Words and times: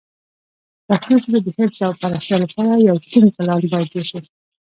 د 0.87 0.87
پښتو 0.87 1.13
ژبې 1.23 1.39
د 1.45 1.47
حفظ 1.57 1.79
او 1.87 1.91
پراختیا 1.99 2.37
لپاره 2.43 2.73
یو 2.89 2.95
ټینګ 3.09 3.29
پلان 3.37 3.61
باید 3.71 3.87
جوړ 3.93 4.03
شي. 4.09 4.19